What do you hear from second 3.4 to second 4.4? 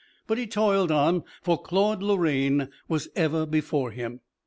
before him.